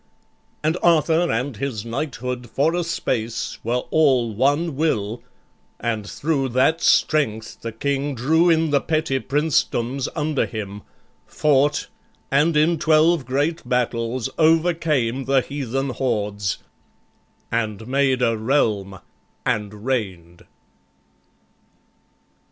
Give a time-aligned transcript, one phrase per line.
[0.63, 5.21] And Arthur and his knighthood for a space Were all one will,
[5.79, 10.81] and thro' that strength the King Drew in the petty princedoms under him,
[11.27, 11.85] Fought,
[12.31, 16.57] and in twelve great battles overcame The heathen hordes,
[17.51, 19.01] and made a realm
[19.45, 20.45] and reign'd.